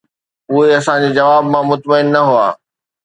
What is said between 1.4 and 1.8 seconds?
مان